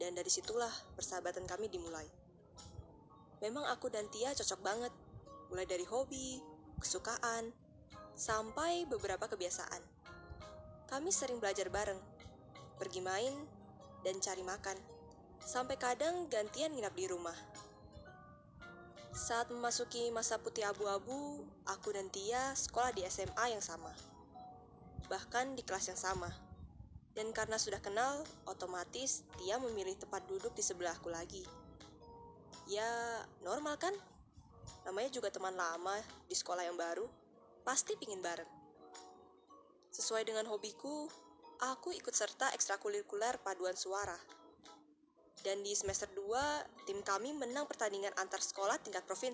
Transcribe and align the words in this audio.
Dan 0.00 0.16
dari 0.16 0.32
situlah 0.32 0.72
persahabatan 0.96 1.44
kami 1.44 1.68
dimulai. 1.68 2.08
Memang 3.44 3.68
aku 3.68 3.92
dan 3.92 4.08
Tia 4.08 4.32
cocok 4.32 4.60
banget, 4.64 4.92
mulai 5.52 5.68
dari 5.68 5.84
hobi, 5.84 6.40
kesukaan, 6.80 7.52
sampai 8.16 8.88
beberapa 8.88 9.28
kebiasaan. 9.28 9.80
Kami 10.88 11.12
sering 11.12 11.36
belajar 11.36 11.68
bareng, 11.68 12.00
pergi 12.80 13.04
main, 13.04 13.32
dan 14.00 14.16
cari 14.24 14.40
makan, 14.40 14.76
sampai 15.44 15.76
kadang 15.76 16.28
gantian 16.32 16.72
nginap 16.72 16.96
di 16.96 17.04
rumah. 17.08 17.36
Saat 19.12 19.52
memasuki 19.52 20.08
masa 20.14 20.40
putih 20.40 20.64
abu-abu, 20.64 21.44
aku 21.68 21.92
dan 21.92 22.08
Tia 22.08 22.56
sekolah 22.56 22.94
di 22.96 23.04
SMA 23.04 23.52
yang 23.52 23.64
sama. 23.64 23.92
Bahkan 25.10 25.58
di 25.58 25.62
kelas 25.66 25.90
yang 25.90 26.00
sama. 26.00 26.30
Dan 27.14 27.34
karena 27.34 27.58
sudah 27.58 27.82
kenal, 27.82 28.22
otomatis 28.46 29.26
Tia 29.36 29.58
memilih 29.58 29.98
tempat 29.98 30.24
duduk 30.30 30.54
di 30.54 30.62
sebelahku 30.62 31.10
lagi. 31.10 31.42
Ya, 32.70 32.86
normal 33.42 33.76
kan? 33.76 33.92
Namanya 34.86 35.10
juga 35.12 35.28
teman 35.28 35.52
lama 35.52 35.98
di 36.30 36.34
sekolah 36.38 36.64
yang 36.64 36.78
baru, 36.78 37.04
pasti 37.66 37.98
pingin 38.00 38.22
bareng. 38.24 38.48
Sesuai 39.92 40.24
dengan 40.24 40.48
hobiku, 40.48 41.10
aku 41.60 41.92
ikut 41.92 42.14
serta 42.16 42.54
ekstrakurikuler 42.56 43.36
paduan 43.44 43.76
suara. 43.76 44.16
Dan 45.44 45.60
di 45.60 45.76
semester 45.76 46.08
2, 46.16 46.88
tim 46.88 47.00
kami 47.04 47.36
menang 47.36 47.68
pertandingan 47.68 48.12
antar 48.16 48.40
sekolah 48.40 48.80
tingkat 48.80 49.04
provinsi. 49.04 49.28